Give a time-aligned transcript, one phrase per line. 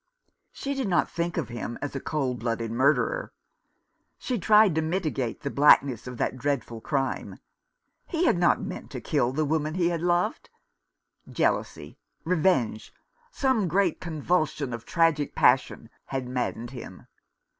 [0.51, 3.31] She did not think of him as a cold blooded murderer.
[4.17, 7.37] She tried to mitigate the blackness of that dreadful crime.
[8.07, 10.49] He had not meant to kill the woman he had loved.
[11.29, 12.91] Jealousy, revenge,
[13.29, 17.05] some great convulsion of tragic passion, had maddened him.